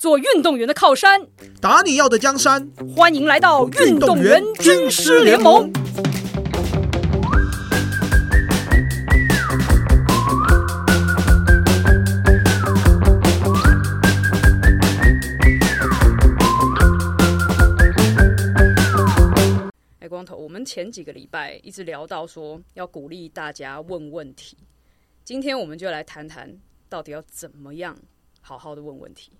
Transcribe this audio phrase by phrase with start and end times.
[0.00, 1.28] 做运动员的靠山，
[1.60, 2.66] 打你要的江山。
[2.96, 5.70] 欢迎来到运动员军师联盟。
[19.98, 24.56] 哎，光头，我们前几个礼拜一直聊到说要鼓励大家问问题，
[25.22, 26.50] 今天我们就来谈谈
[26.88, 27.94] 到底要怎么样
[28.40, 29.32] 好好的问问题。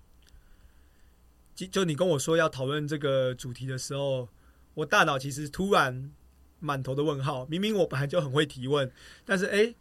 [1.61, 4.27] 就就你跟我说要讨论这个主题的时候，
[4.73, 6.11] 我大脑其实突然
[6.59, 7.45] 满头的问号。
[7.45, 8.91] 明明我本来就很会提问，
[9.25, 9.75] 但是哎，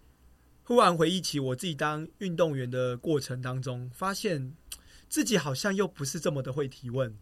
[0.64, 4.54] 忽然回忆起我自己当运动员的过程当中，发现
[5.08, 7.16] 自己好像又不是这么的会提问。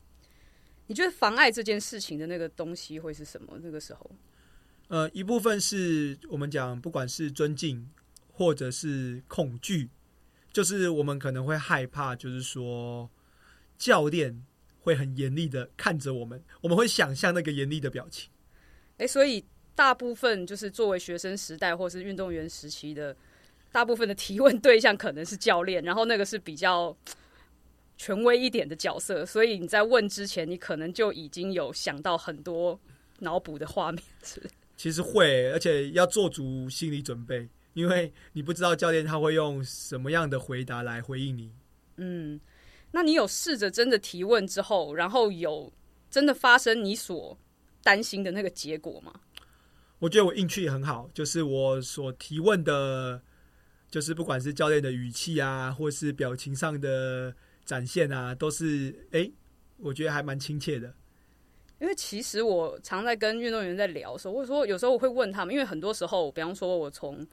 [0.86, 3.58] 你觉得妨碍这件事情的那个东西会是什么？
[3.62, 4.10] 那个时候，
[4.88, 7.86] 呃，一部分是我们讲，不管是尊敬
[8.32, 9.90] 或者是恐惧，
[10.50, 13.10] 就是我们可能会害怕，就是说
[13.76, 14.46] 教练
[14.88, 18.30] 会很严厉的看着我们，我们会想象那个严厉的表情。
[18.96, 23.14] 哎，所以大部分就是作为学生时代或是运动员时期的
[23.70, 26.96] 大部分的提问对象可能是教练，然后那个是比较。
[28.00, 32.78] 权威一点的角色，所以你在问之前，你可能就已经有想到很多
[33.18, 34.40] 脑补的画面， 是？
[34.76, 41.50] 其实会，而且要做足心理准备，因为你不知道教练他会用什么样的回答来回应你。
[41.96, 42.38] 嗯，
[42.92, 45.72] 那你有试着真的提问之后，然后有
[46.10, 47.38] 真的发生你所
[47.82, 49.12] 担心的那个结果吗？
[49.98, 53.22] 我觉得我运气很好，就是我所提问的，
[53.90, 57.34] 就是不管是教练的语气啊，或是表情上的。
[57.68, 59.30] 展现啊，都是哎，
[59.76, 60.90] 我觉得还蛮亲切的。
[61.78, 67.26] 因为其实我常在跟运动员在聊的时候，或者说有时候我会问他们，因为很多时候，比方说我从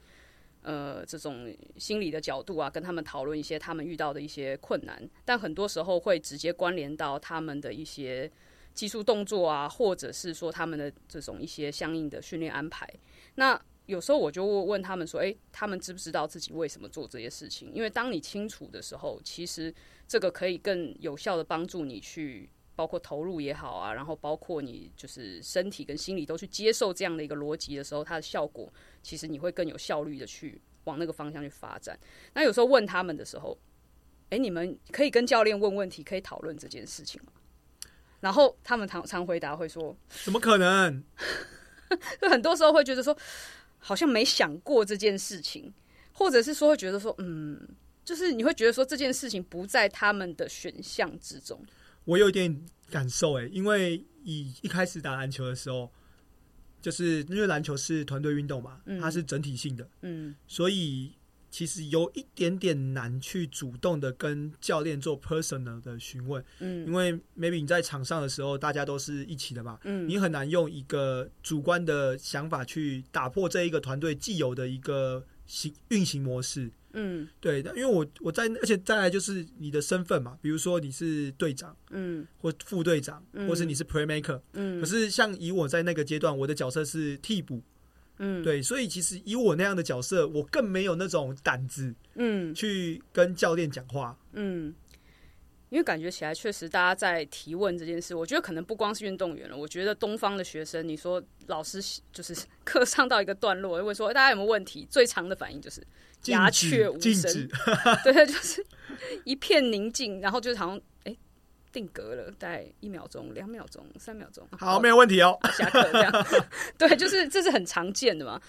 [0.66, 8.28] 呃这种心理的角度啊，跟他们讨论一些他们遇到的一些困难，但很多时候会直接关联到他们的一些
[8.74, 12.86] 技术动作啊，或者是说他们的这种一些相应的训练安排。
[13.36, 17.72] 那有时候我就问他们说：“诶，他们知不知道自己为什么做这些事情？
[17.72, 19.72] 因为当你清楚的时候，其实
[20.08, 28.72] 这个可以更有效的帮助你去，包括投入也好啊，然后包括你就是身体跟心理都去接受这样的一个逻辑的时候，它的效果
[29.02, 31.98] 其实你会更有效率的去往那个方向去发展。
[32.34, 33.58] 那有时候问他们的时候，
[34.30, 37.32] 诶，你们可以跟教练问问题，可以讨论这件事情吗？
[38.20, 41.02] 然后他们常常回答会说：怎么可能？
[42.20, 43.16] 就很多时候会觉得说。”
[43.78, 45.72] 好像没想过这件事情，
[46.12, 47.68] 或者是说会觉得说，嗯，
[48.04, 51.64] 就是你会觉得说这件事情不在他们的选项之中。
[52.06, 55.92] 我有一点感受哎，因为以一开始打篮球的时候，
[56.80, 61.12] 就是因为篮球是团队运动嘛，它是整体性的，嗯，所以。
[61.48, 87.62] 其实有一点点难去主动的跟教练做 personal 的询问，嗯，因为 maybe 你在场上的时候，大家都是一起的嘛，嗯，你很难用一个主观的想法去打破这一个团队既有的一个行运行模式，嗯，对，因为我我在，而且再来就是你的身份嘛，比如说你是队长，嗯，或副队长，或是你是 playmaker，嗯，可是像以我在那个阶段，我的角色是替补。
[88.18, 94.74] 嗯，对，所以其实以我那样的角色，我更没有那种胆子，嗯，去跟教练讲话，嗯，
[95.68, 101.80] 因为感觉起来确实大家在提问这件事，我觉得可能不光是运动员了，我觉得东方的学生，你说老师
[102.12, 102.34] 就是
[102.64, 105.82] 课上到一个段落，会说大家有没有问题，最长的反应就是
[106.26, 107.48] 鸦雀无声，
[108.04, 108.64] 对，就是
[109.24, 110.80] 一片宁静，然后就是好像。
[111.72, 114.48] 定格了，大概一秒钟、两秒钟、三秒钟。
[114.58, 115.38] 好，没有问题哦。
[115.52, 116.26] 下课这样，
[116.78, 118.40] 对，就是这是很常见的嘛。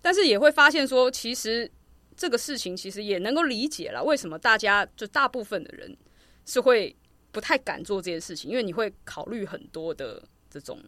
[0.00, 1.68] 但是也会发现说，其实
[2.16, 5.96] 这个事情其实也能够理解了，为什么大家就大部分的人
[6.46, 6.96] 是会
[7.30, 10.80] 不太敢做这件事情，因为你会考虑很多的这种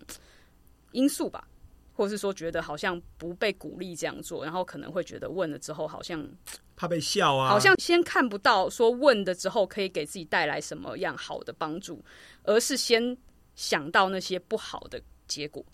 [0.92, 1.46] 因素吧。
[1.92, 6.24] 或者是说觉得好像不被鼓励这样做，然后可能会觉得问了之后好像
[6.76, 12.00] 怕被笑啊，好像先看不到说问的之后可以给自己带来什么样好的帮助，
[12.44, 13.18] 而是先
[13.56, 15.64] 想到那些不好的结果。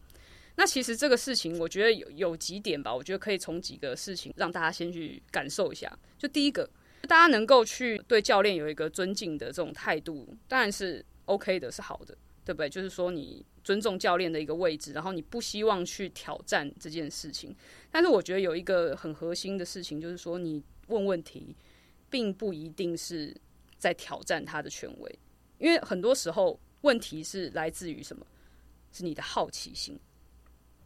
[0.56, 5.94] 那其实这个事情，我觉得有有几点吧，我觉得可以从几个事情让大家先去感受一下。
[6.16, 6.66] 就第一个，
[7.06, 12.16] 大家能够去对教练有一个尊敬的这种态度，当然是 OK 的，是好的。
[12.46, 12.68] 对不对？
[12.68, 17.56] 就是说，你尊重教练的一个位置，然后你不希望去挑战这件事情。
[17.90, 21.56] 但是，我觉得有一个很核心的事情，就是说，你问问题，
[22.10, 23.34] 并不一定是
[23.78, 25.18] 在挑战他的权威，
[25.56, 28.26] 因为很多时候问题是来自于什么？
[28.92, 29.98] 是你的好奇心。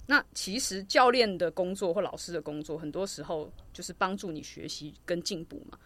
[0.06, 5.76] 那其实教练的工作或老师的工作，很多时候就是帮助你学习跟进步嘛。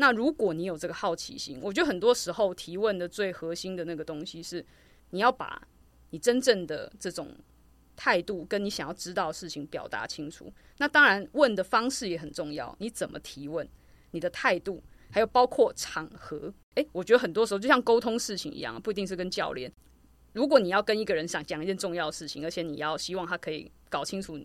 [0.00, 4.64] 那如果你有这个好奇心，我觉得很多时候提问的最核心的那个东西是，
[5.10, 5.60] 你要把
[6.10, 7.28] 你真正的这种
[7.96, 10.52] 态度跟你想要知道的事情表达清楚。
[10.76, 13.68] 那当然，问的方式也很重要，你怎么提问，
[14.12, 14.80] 你的态度，
[15.10, 16.54] 还有包括场合。
[16.76, 19.72] 诶，我觉得很多时候就像沟通事情一样，不一定是跟教练。
[20.32, 24.38] 如果你要跟一个人想讲一件重要的事情，而且你要希望他可以搞清楚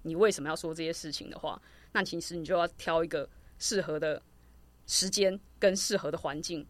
[0.00, 1.60] 你为什么要说这些事情的话，
[1.92, 4.22] 那其实你就要挑一个适合的。
[4.88, 6.66] 时间跟适合的环境，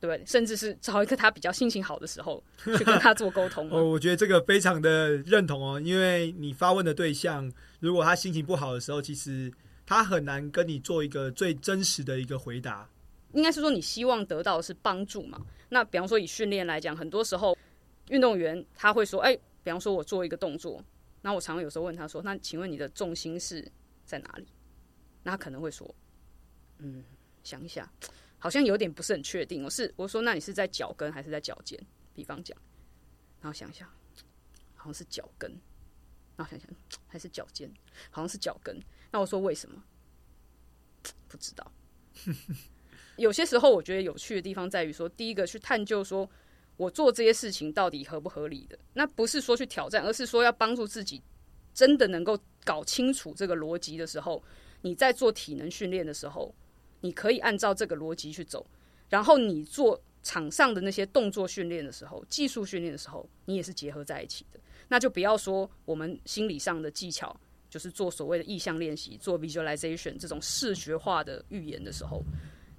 [0.00, 2.42] 对，甚至是找一个他比较心情好的时候
[2.76, 3.70] 去跟他做沟通。
[3.70, 9.52] 哦，我觉得这个非常的认同哦，因为你发问的对象，如果他心情不好的时候，其实
[9.86, 12.88] 他很难跟你做一个最真实的一个回答。
[13.34, 15.40] 应该是说，你希望得到的是帮助嘛？
[15.68, 17.56] 那比方说以训练来讲，很多时候
[18.08, 20.82] 运动员他会说：“哎，比方说我做一个动作，
[21.22, 23.70] 那我常常有时候问他说：‘那请问你的重心是
[24.04, 24.46] 在哪里？’
[25.22, 25.94] 那他可能会说
[26.80, 27.04] ：‘嗯。’
[27.44, 27.90] 想一下，
[28.38, 29.64] 好像有点不是很确定。
[29.64, 31.78] 我是我说，那你是在脚跟还是在脚尖？
[32.14, 32.56] 比方讲，
[33.40, 33.88] 然后想一下，
[34.74, 35.50] 好像是脚跟。
[36.36, 36.68] 然后想想，
[37.06, 37.70] 还是脚尖，
[38.10, 38.78] 好像是脚跟。
[39.10, 39.82] 那我说为什么？
[41.28, 41.72] 不知道。
[43.16, 46.28] 有些时候，我觉得有趣的地方在于说，第一个去探究说
[46.76, 48.78] 我做这些事情到底合不合理的。
[48.94, 51.22] 那不是说去挑战，而是说要帮助自己
[51.74, 54.42] 真的能够搞清楚这个逻辑的时候，
[54.80, 56.54] 你在做体能训练的时候。
[57.02, 58.66] 你可以按照这个逻辑去走，
[59.10, 64.60] 然后你做场上的那些动作训练的时候、技术训练的时候，你也是结合在一起的。
[64.88, 67.38] 那就不要说我们心理上的技巧，
[67.68, 72.22] 就是做所谓的意向练习、做 visualization 这种视觉化的预言的时候，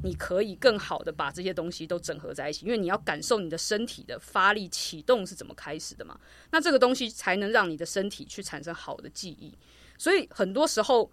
[0.04, 6.18] 你可以更好的把这些东西都整合在一起，因为你要感受你的身体的发力启动是怎么开始的嘛。
[6.50, 9.54] 那这个东西才能让你的身体去产生好的记忆。
[9.98, 11.12] 所以很多时候。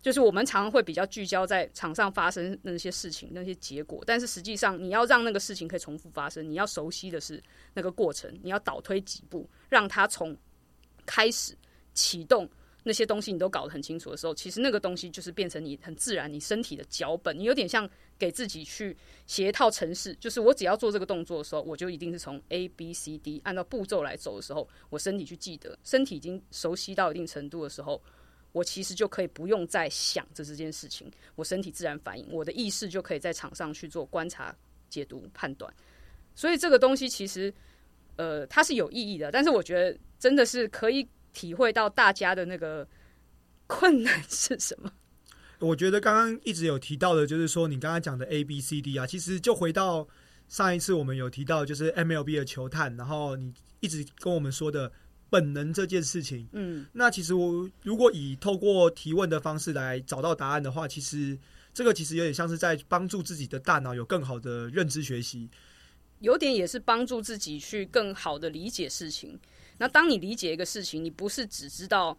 [0.00, 7.42] 就是我们常常会比较聚焦在场上发生那些事情、那些结果，但是实际上你要让那个事情可以重复发生，你要熟悉的是
[7.74, 10.36] 那个过程，你要倒推几步，让它从
[11.04, 11.52] 开始
[11.94, 12.48] 启动
[12.84, 18.96] 那些东西你都搞得很清楚的时候，其实那个东西就是变成你很自然你身体的脚本，你有点像给自己去
[19.26, 28.00] 写一套程式，就是我只要做这个动作的时候，我就一定是从 A B C D 按照步骤来走的时候，我身体去记得，身体已经熟悉到一定程度的时候。
[28.52, 34.54] 我其实就可以不用再想着这件事情，我身体自然反应，我的意识就可以在场上去做观察、
[34.88, 35.72] 解读、判断。
[36.34, 37.52] 所以这个东西其实，
[38.16, 39.30] 呃，它是有意义的。
[39.30, 42.88] 但是我觉得真的是可以体会到大家的那个
[43.66, 44.90] 困难是什么。
[45.58, 50.08] 我觉得刚刚一直有提到的，就是说你刚刚讲的 A、B、C、D 啊，其实就回到
[50.48, 54.90] 上一次我们有提到，就是 MLB 的球探，然后你一直跟我们说的。
[55.30, 61.38] 本能这件事情，嗯，那其实我如果以透过提问的方式来找到答案的话，其实
[61.74, 65.50] 这个其实有点像是在帮助自己的大脑有更好的认知学习，
[66.20, 69.38] 有点也是帮助自己去更好的理解事情。
[69.76, 72.16] 那当你理解一个事情，你不是只知道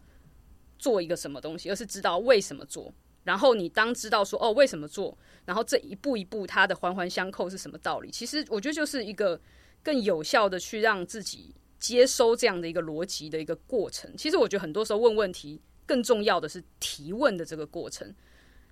[0.78, 2.94] 做一个什么东西，而是知道为什么做。
[3.24, 8.10] 然后你当知道说哦为什么做，然后这一步一步它的环环相扣是什么道理？
[8.10, 9.38] 其实我觉得就是一个
[9.82, 11.52] 更有效的去让自己。
[11.80, 18.14] 接收这样的一个逻辑的一个过程，其实我觉得很多时候问问题更重要的是提问的这个过程。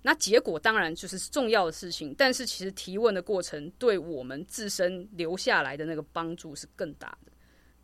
[0.03, 7.31] 那结果当然就是重要的事情，但是其实提问的过程对我们自身留下来的那个帮助是更大的。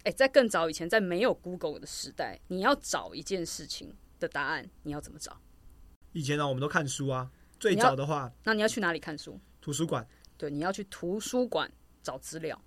[0.03, 5.41] 诶，在更早以前，在没有 Google 的时代，你要找一件事情的答案，你要怎么找？
[6.13, 7.29] 以前呢，我们都看书啊。
[7.59, 9.39] 最早的话，那你要去哪里看书？
[9.59, 10.07] 图书馆。
[10.37, 11.69] 对，你要去图书馆
[12.03, 12.61] 找资料。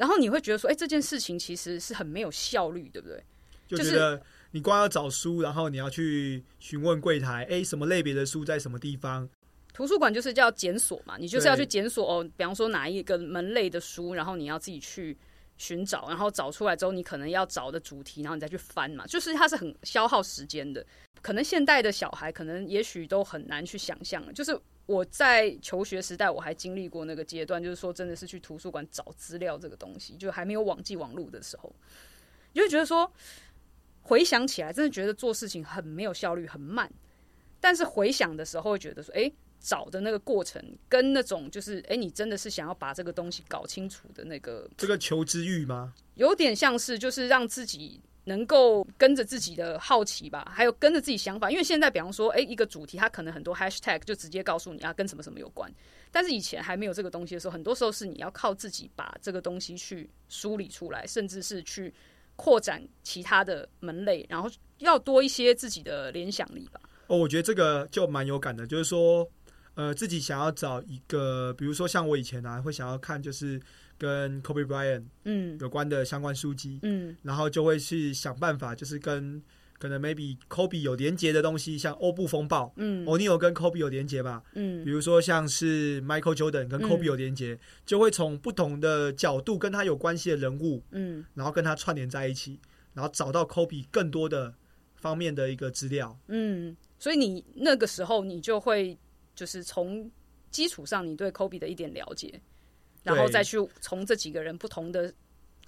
[0.00, 3.22] 然后你会觉得说，哎，这件事情其实是很没有效率，对不对？
[3.68, 4.18] 就觉得
[4.50, 9.28] 你光要找书，然后你要去询问柜台，哎，什么类别的书在什么地方？
[9.74, 12.24] 图书馆就是叫检索嘛，你就是要去检索哦。
[12.34, 15.14] 比方说哪一个门类的书，然后你要自己去
[15.58, 20.82] 寻找，然后找出来之后，你可能要找的主题，然后你再去翻嘛，就是它是很消耗时间的。
[21.22, 24.58] 可能现代的小孩，可能也许都很难去想象，就是。
[24.86, 31.72] 我在求学时代，我还经历过那个阶段，就是说，真的是去图书馆找资料这个东西，就还没有网际网络的时候，
[32.52, 33.08] 就会觉得说，
[34.02, 36.92] 回想起来，真的觉得做事情很没有效率，很慢。
[37.60, 45.94] 但是回想的时候，会觉得说，哎，找的那个过程，跟那种就是，哎，你真的是想要把这个东西搞清楚的那个，这个求知欲吗？
[46.16, 48.00] 有点像是，就是让自己。
[48.24, 55.72] 能够跟着自己的好奇吧，还有跟着自己想法，因为现在比方说，诶，一个主题它可能很多 hashtag 就直接告诉你啊，跟什么什么有关。
[56.10, 61.92] 但是以前还没有这个东西的时候，很多时候是你要靠自己把这个东西去梳理出来，甚至是去
[62.36, 66.80] 扩展其他的门类，然后要多一些自己的联想力吧。
[67.06, 69.28] 哦，我觉得这个就蛮有感的，就是说，
[69.74, 73.60] 呃自己想要找一个，比如说像我以前啊，会想要看就是
[74.00, 75.58] 跟 Kobe Bryant 嗯。
[75.60, 77.14] 有关的相关书籍，嗯。
[77.22, 79.40] 然后就会去想办法，就是跟
[79.78, 82.72] 可能 maybe Kobe 有连接的东西，像欧布风暴。
[82.76, 83.04] 嗯。
[83.06, 84.42] 欧尼尔跟 Kobe 有连接吧？
[84.54, 84.82] 嗯。
[84.82, 91.24] 比如说像是 Michael Jordan 跟 Kobe 嗯有连接，就会从不同的角度跟他有关系的人物，嗯。
[91.34, 92.58] 然后跟他串联在一起，
[92.94, 94.54] 然后找到 Kobe 更多的
[94.96, 96.18] 方面的一个资料。
[96.28, 98.98] 嗯，所以你那个时候你就会
[99.34, 100.10] 就是从
[100.50, 102.40] 基础上你对 Kobe 的一点了解，
[103.02, 105.12] 然后再去从这几个人不同的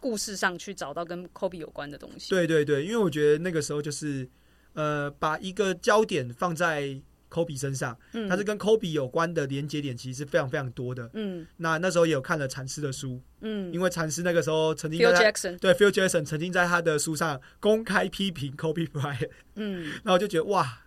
[0.01, 2.31] 故事上去找到跟 Kobe 有关的东西。
[2.31, 4.29] 对对对，因为我觉得那个时候就是
[4.75, 11.09] 呃，把一个焦点放在 Kobe 身上，嗯，它是跟 Kobe 有关的连接点其实是非常非常多的。
[11.15, 20.83] 嗯那那时候也有看了禅师的书，嗯因为禅师那个时候曾经在他 Jackson，对 Phil Jackson 曾经在他的书上公开批评 Kobe Bryant，嗯然后就觉得哇，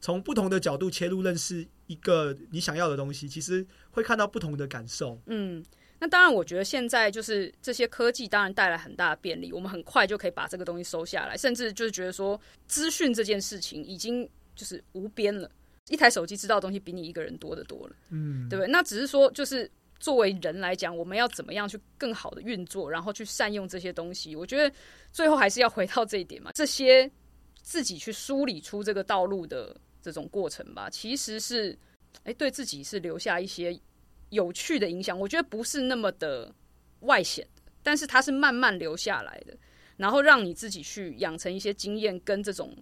[0.00, 5.20] 从不同的角度切入认识一个你想要的东西，其实会看到不同的感受。
[5.26, 5.64] 嗯。
[5.98, 15.50] 那当然，我觉得现在就是这些科技当然带来很大的便利，我们很快就可以把这个东西收下来，甚至就是觉得说资讯这件事情已经就是无边了，
[15.88, 17.96] 一台手机知道的东西比你一个人多得多了。
[18.10, 18.70] 嗯，对不对？
[18.70, 24.36] 那只是说，就是作为人来讲，我们要怎么样去更好的运作，然后去善用这些东西？
[24.36, 24.70] 我觉得
[25.12, 27.10] 最后还是要回到这一点嘛，这些
[27.62, 31.76] 自己去梳理出这个道路的这种过程吧，其实是
[32.24, 33.78] 哎对自己是留下一些
[34.30, 35.18] 有趣的影响。
[35.18, 36.52] 我觉得不是那么的
[37.00, 37.46] 外显，
[37.82, 39.56] 但是它是慢慢留下来的，
[39.96, 42.76] 然后让你自己去养成一些经验跟这种。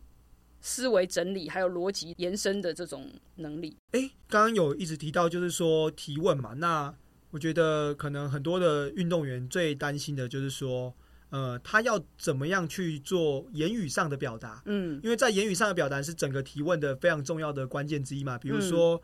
[0.66, 6.90] 思维整理还有逻辑延伸的这种能力，哎，刚刚有一直提到就是说提问嘛，那
[7.32, 10.90] 我觉得可能很多的运动员最担心的就是说，
[11.28, 14.62] 呃，他要怎么样去做言语上的表达？
[14.64, 18.38] 嗯因为在言语上的表达是整个提问的非常重要的关键之一嘛。
[18.38, 19.02] 比如嗯说，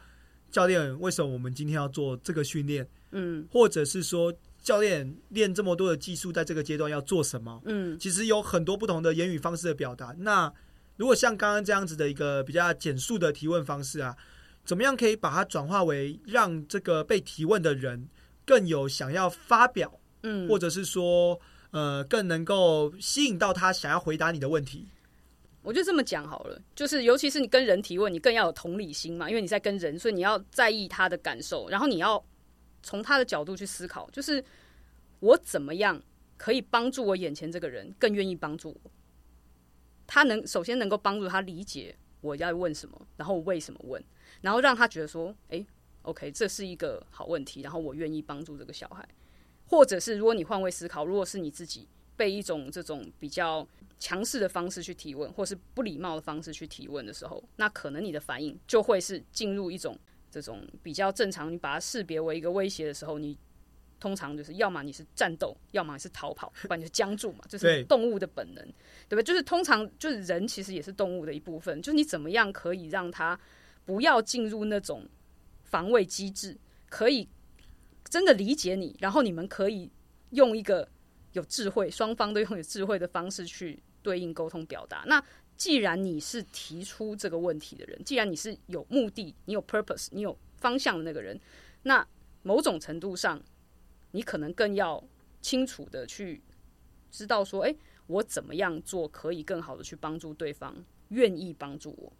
[0.50, 2.87] 教练，为什么我们今天要做这个训练？
[3.12, 7.61] 嗯或者是说，教练练这么多的技术，在这个阶段要做什么？
[7.64, 10.14] 嗯其实有很多不同的言语方式的表达。
[10.19, 10.52] 那
[10.97, 14.16] 如果像刚刚这样子的一个比较简述的提问方式啊，
[14.64, 18.09] 怎么样可以把它转化为让这个被提问的人
[18.45, 21.40] 更有想要发表，嗯，或者是说
[21.71, 24.87] 呃更能够吸引到他想要回答你的问题？
[25.62, 32.25] 我就这么讲好了，就是尤其是你跟人提问，你更要有同理心嘛，因为你在跟人，所以你要在意他的感受，然后你要
[32.83, 34.43] 从他的角度去思考，就是
[35.21, 36.02] 我怎么样
[36.38, 38.90] 可以帮助我眼前这个人更愿意帮助我。
[40.07, 44.02] 他能首先能够帮助他理解我要问什么，然后我为什么问，
[44.40, 45.67] 然后让他觉得说，诶
[46.02, 49.07] o k 这是一个好问题，然后我愿意帮助这个小孩。
[49.67, 51.87] 或者是如果你换位思考，如果是你自己
[52.21, 53.67] 被一种这种比较
[53.99, 59.99] 强势的方式去提问，或是不礼貌的方式去提问的时候，那可能你的反应就会是进入一种
[60.31, 63.35] 这种比较正常，你把它识别为一个威胁的时候，你
[63.99, 68.62] 通常就是要么你是战斗，要么你是逃跑，不然你是僵住嘛，就是动物的本能，
[69.09, 69.23] 对吧？
[69.23, 73.41] 就是通常就是人其实也是动物的一部分，就是你怎么样可以让他
[73.87, 75.09] 不要进入那种
[75.65, 76.55] 防卫机制，
[76.91, 77.27] 可以
[78.05, 79.91] 真的理解你，然后你们可以
[80.33, 80.87] 用一个
[81.33, 85.05] 有智慧，双方都用有智慧的方式去对应沟通表达。
[85.07, 85.23] 那
[85.57, 91.39] 既然你是提出这个问题的人，既然你是有目的、你有 purpose、你有方向的那个人，
[91.83, 92.07] 那
[92.43, 93.41] 某种程度上，
[94.13, 95.03] 你可能更要
[95.43, 96.43] 清楚的去
[97.11, 100.75] 知道说，哎、我怎么样做可以更好的去帮助对方，
[101.09, 102.13] 愿意帮助我，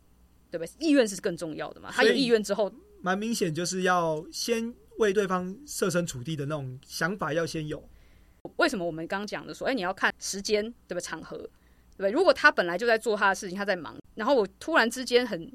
[0.51, 0.73] 对不对？
[0.79, 1.91] 意愿是更重要的嘛。
[1.91, 7.83] 他有意愿之后，蛮明显，就是要先为对方设身处地的那种想法要先有。
[8.57, 11.01] 为什么我们刚刚讲的说，哎、你要看时间，对吧？
[11.01, 12.11] 场合，对不对？
[12.11, 15.51] 如果他本来就在做他的事情，他在忙，然后我突然之间很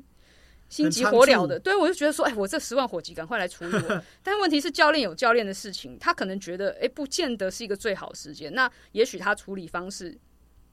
[0.70, 4.04] 心急火燎的，对我就觉得说，哎、我这十万火急，赶快来处理我。
[4.24, 8.54] 但问题是，教练有教练的事情，他可能觉得，哎、不见得是一个最好时间。
[8.54, 10.18] 那也许他处理方式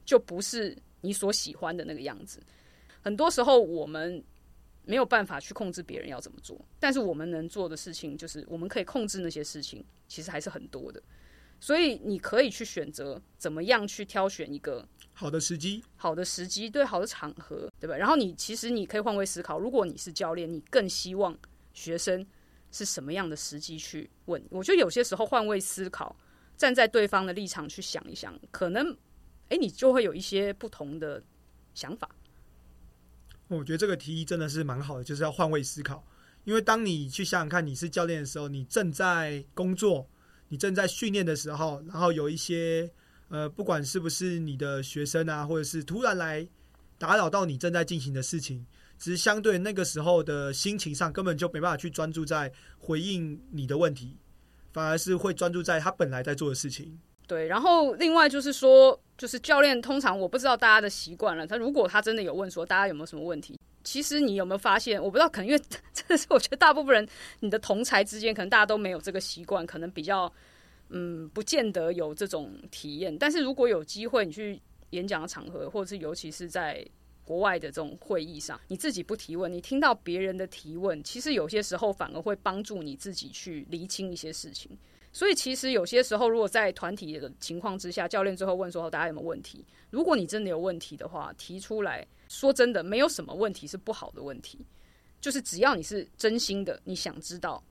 [0.05, 2.41] 就不是你所喜欢的那个样子。
[3.03, 4.23] 很多时候，我们
[4.85, 11.03] 没有办法去控制别人要怎么做，但是我们能做的事情，就是我们可以控制那些事情，其实还是很多的。
[11.63, 17.97] 所以你可以去选择怎么样去挑选一个好的时机，好的时机，对好的场合，对吧？
[17.97, 21.39] 然后你其实你可以换位思考，如果你是教练，你更希望
[21.73, 22.27] 学生
[22.73, 24.45] 是什么样的时机去问？
[24.51, 26.17] 我觉得有些时候换位思考，
[26.57, 28.97] 站在对方的立场去想一想，可能
[29.51, 31.23] 诶，你就会有一些不同的
[31.75, 32.11] 想法。
[33.47, 36.05] 我觉得这个提议真的是蛮好的，就是要换位思考。
[36.43, 40.09] 因为当你去想想看，你是教练的时候，你正在工作，
[40.53, 42.87] 你正在训练的时候，然后有一些
[43.31, 46.47] 呃，不管是不是你的学生啊，或者是突然来
[46.99, 48.63] 打扰到你正在进行的事情，
[48.99, 54.15] 只是相对那个时候的心情上，根本就没办法去专注在回应你的问题，
[54.75, 57.01] 反而是会专注在他本来在做的事情。
[57.27, 65.01] 对，然后另外就是说，就是教练通常我不知道大家的习惯了，他如果他真的有问说大家有没有什么问题，其实你有没有发现？
[65.01, 65.63] 我不知道，可能因为
[65.95, 70.33] 真的是我觉得大部分人你的同才之间，可能大家都没有这个习惯，可能比较
[70.89, 73.17] 嗯，不见得有这种体验。
[73.17, 74.61] 但是如果有机会你去
[74.91, 76.85] 演讲的场合，或者是尤其是在
[77.25, 84.77] 国外的这种会议上，你自己不提问，你听到别人的提问，其实有些时候反而会帮助你自己去厘清一些事情。
[85.13, 89.65] 所以其实有些时候，如果在团体的情况之下，教练最后问说大家有没有问题？
[89.91, 94.67] 如果你真的有问题的话，提出来说真的，没有什么问题是不好的问题，
[95.21, 97.63] 就是只要你是真心的，你想知道，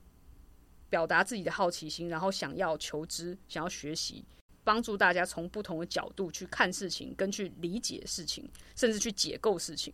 [0.89, 4.23] 表达自己的好奇心，然后想要求知，想要学习。
[4.63, 9.91] 帮助大家从不同的角度去看事情，跟去理解事情，甚至去解构事情。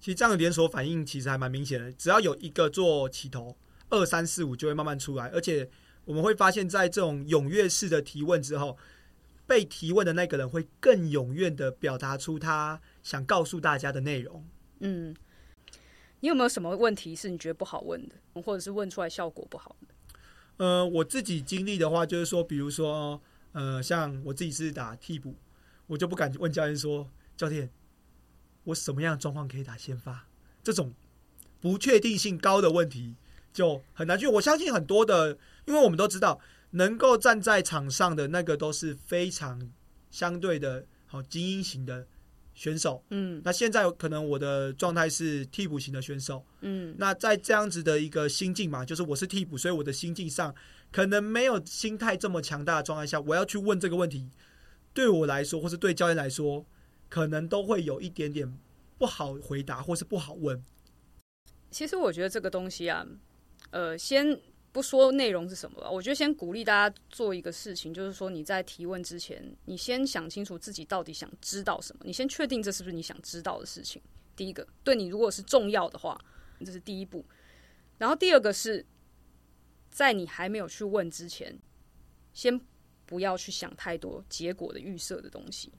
[0.00, 1.92] 其实这样的连锁反应其实还蛮明显的。
[1.92, 3.56] 只要有一个做起头，
[3.90, 5.28] 二三四五就会慢慢出来。
[5.28, 5.70] 而且
[6.04, 8.76] 我们会发现，在这种踊跃式的提问之后，
[9.46, 14.44] 被提问的那个人会更踊跃的表达出他想告诉大家的内容。
[14.80, 15.14] 嗯，
[16.20, 19.94] 你有没有什么问题是你觉得不好问的，或者是问出来效果不好的？
[20.64, 23.20] 呃，我自己经历的话，就是说，比如说。
[23.56, 25.32] 呃，像我自己是打替补，
[25.86, 27.08] 我就不敢问教练说
[27.38, 27.70] ：“教练，
[28.64, 30.26] 我什么样的状况可以打先发？”
[30.60, 30.92] 这种
[31.60, 33.14] 不确定性高的问题
[33.54, 34.26] 就很难去。
[34.26, 36.38] 我相信很多的，因为我们都知道，
[36.72, 39.70] 能够站在场上的那个都是非常
[40.10, 42.06] 相对的好精英型的
[42.52, 43.02] 选手。
[43.08, 46.44] 嗯，那现在可能我的状态是替补型的选手。
[46.60, 50.54] 嗯，那在这样子的一个心境嘛，就是我是替补，所以我的心境上。
[50.92, 54.30] 可能没有心态这么强大的状态下，我要去问这个问题，
[54.92, 56.64] 对我来说，或是对教练来说，
[57.08, 58.56] 可能都会有一点点
[58.96, 60.62] 不好回答，或是不好问。
[61.68, 63.04] 其实我觉得这个东西啊，
[63.70, 64.40] 呃，先
[64.72, 74.00] 不说内容是什么吧，我觉得先鼓励大家做一个事情，就是说你在提问之前，你先想清楚自己到底想知道什么，你先确定这是不是你想知道的事情。
[74.36, 76.20] 第一个，对你如果是重要的话，
[76.64, 77.24] 这是第一步。
[77.98, 78.84] 然后第二个是。
[79.90, 81.56] 在你还没有去问之前，
[82.32, 82.60] 先
[83.06, 85.72] 不要去想太多结果的预设的东西，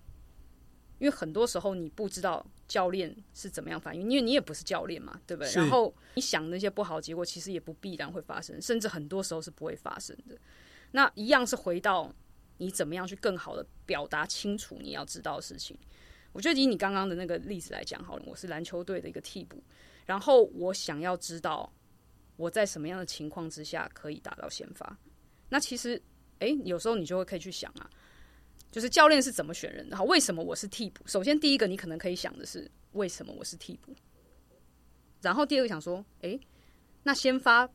[0.99, 5.51] 因为很多时候你不知道教练是怎么样反应，因为你也不是教练嘛，对不对？
[5.54, 10.38] 然后你想那些不好结果，其实也不必然会发生，甚至很多时候是不会发生的。
[10.91, 12.13] 那一样是回到
[12.58, 15.78] 你怎么样去更好的表达清楚你要知道的事情。
[16.32, 19.63] 我觉得以你刚刚的那个例子来讲好了，我是篮球队的一个替补，
[20.06, 21.71] 然后我想要知道。
[22.38, 24.97] 我在什么样的情况之下可以打到先发？
[25.47, 26.01] 那其实，
[26.39, 27.89] 哎，有时候你就会可以去想啊，
[28.75, 29.95] 就是教练是怎么选人的？
[29.95, 31.01] 好，为什么我是替补？
[31.07, 33.95] 首先，第一个你可能可以想的是，为什么我是替补？
[35.21, 36.38] 然后第二个想说，哎，
[37.03, 37.69] 那先发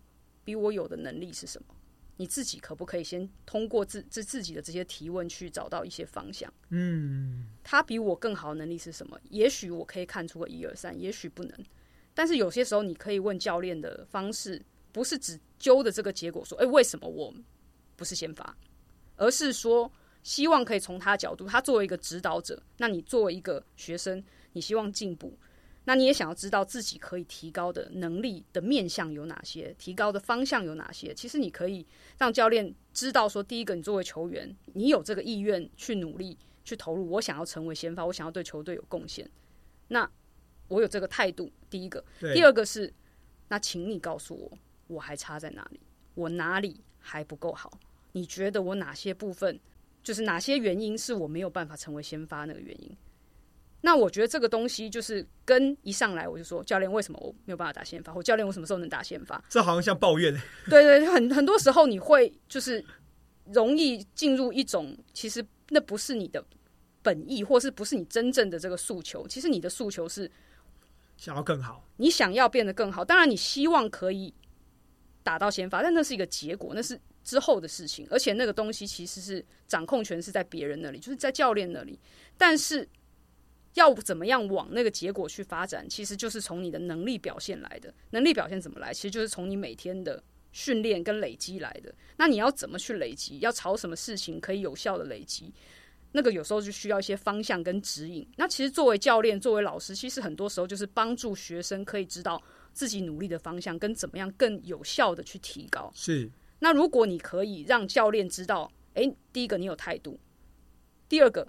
[0.44, 1.74] 比我有的能力是什么？
[2.18, 6.52] 你自己可不可以先通过自自自己的这些提问去找到一些方向？
[6.68, 9.18] 嗯，他比我更好的能力是什么？
[9.30, 11.64] 也许我可以看出个一二三，也许不能。
[12.12, 17.34] 但是有些时候，你可以问教练的方式，不是只揪的这个结果说，哎，为什么我
[17.96, 18.54] 不是先发？
[19.16, 19.90] 而是说，
[20.22, 25.36] 希望可以从他角度，他作为一个指导者，那你作为一个学生，你希望进步，
[25.84, 31.14] 那你也想要知道自己可以提高的能力的面向有哪些，提高的方向有哪些？
[31.14, 31.86] 其实你可以
[32.18, 39.28] 让教练知道说，第一个，你作为球员，你有这个意愿去努力去投入，我想要成为先发，我想要对球队有贡献。
[39.88, 40.08] 那
[40.68, 42.92] 我有这个态度，第一个，第二个是，
[43.48, 45.80] 那请你告诉我，我还差在哪里？
[46.14, 47.72] 我哪里还不够好？
[48.12, 49.58] 你觉得我哪些部分，
[50.02, 52.96] 就是哪些原因是我没有办法成为先发那个原因？
[53.82, 58.12] 那我觉得这个东西就是跟一上来我就说，教练为什么我没有办法打先发？
[58.12, 59.42] 或教练我什么时候能打先发？
[59.48, 60.32] 这好像像抱怨。
[60.68, 62.84] 对对，很很多时候你会就是
[63.46, 66.44] 容易进入一种，其实那不是你的
[67.02, 69.26] 本意，或是不是你真正的这个诉求？
[69.26, 70.30] 其实你的诉求是。
[71.16, 74.32] 想要更好，你想要变得更好，当然你希望可以
[75.22, 81.98] 打到先发，但那是一个结果，那是之后的事情，而且那个东西其实是掌控权是在别人那里，就是在教练那里。
[82.36, 82.88] 但是
[83.74, 87.92] 要怎么样往那个结果去发展，其实就是从你的能力表现来的。
[88.10, 88.92] 能力表现怎么来？
[88.92, 91.94] 其实就是从你每天的训练跟累积来的。
[92.16, 93.38] 那你要怎么去累积？
[93.38, 95.52] 要朝什么事情可以有效的累积？
[96.12, 98.26] 那个有时候就需要一些方向跟指引。
[98.36, 105.92] 那其实作为教练、作为老师，其实很多时候就是帮助学生可以知道自己努力的方向跟怎么样更有效的去提高。
[105.94, 106.28] 是。
[106.60, 110.18] 那如果你可以让教练知道，诶，第一个你有态度，
[111.08, 111.46] 第二个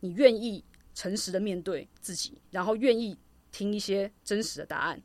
[0.00, 3.18] 你愿意诚实的面对自己，然后愿意
[3.50, 5.02] 听一些真实的答案。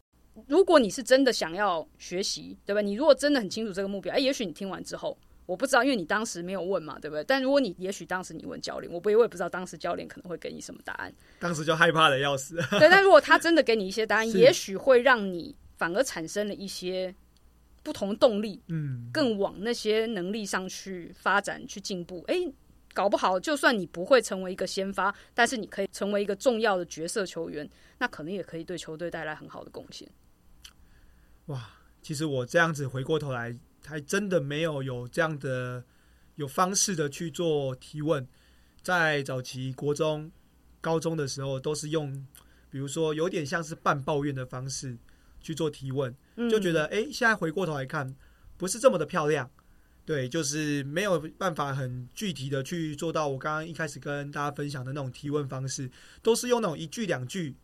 [0.48, 2.82] 如果你是真的想要学习，对吧？
[2.82, 7.24] 你如果真的很清楚这个目标，哎，也许你听完之后，我不知道，因为你当时没有问嘛，对不对？
[7.24, 11.14] 但如果你也许当时你问教练，我不，我也不知道当时教练可能会给你什么答案。
[11.40, 12.56] 当时就害怕的要死。
[12.72, 17.16] 对，但如果他真的给你一些答案， 也许会让你反而产生了一些
[17.86, 22.26] 不同动力，嗯，更往那些能力上去发展、去进步。
[22.28, 22.36] 哎，
[22.96, 27.70] 搞不好就算你不会成为一个先发，但是你可以成为一个重要的角色球员，
[28.00, 30.10] 那可能也可以对球队带来很好的贡献。
[31.46, 31.70] 哇，
[32.02, 35.84] 其实我这样子回过头来，还真的没有有这样的
[36.38, 38.28] 有方式的去做提问。
[38.82, 40.32] 在早期国中、
[40.82, 42.12] 高中的时候，都是用
[42.72, 44.98] 比如说有点像是半抱怨的方式
[45.46, 46.12] 去做提问，
[46.50, 48.16] 就觉得哎，现在回过头来看，
[48.58, 49.48] 不是这么的漂亮。
[50.04, 55.90] 对，就是没有办法很具体的去做到我刚刚一开始跟大家分享的那种提问方式，
[56.24, 57.56] 都是用那种一句两句，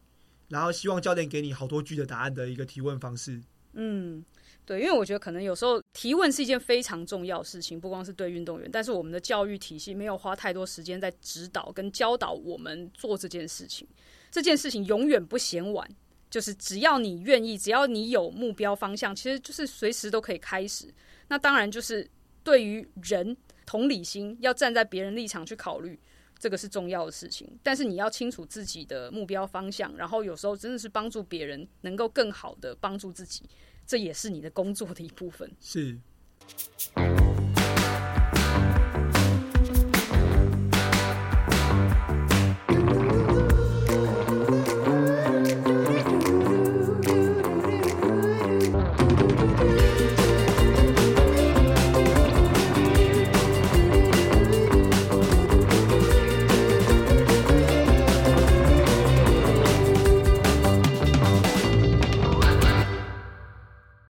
[0.49, 3.41] 然后希望教练给你好多句的答案的一个提问方式。
[3.73, 4.23] 嗯，
[4.65, 13.87] 对，因为我觉得可能有时候提问是一件非常重要的事情，不光是对运动员，但是我们的教育体系没有花太多时间在指导跟教导我们做这件事情。
[14.31, 15.87] 这件事情永远不嫌晚，
[16.31, 20.91] 就是只要你愿意，只要你有目标方向，其实就是随时都可以开始。
[21.27, 22.09] 那当然就是
[22.43, 25.99] 对于人同理心，要站在别人立场去考虑，
[26.39, 27.47] 这个是重要的事情。
[27.61, 33.43] 但是你要清楚自己的目标方向，然后有时候真的是帮助别人，能够更好的帮助自己。
[33.85, 35.51] 这也是你的工作的一部分。
[35.59, 35.99] 是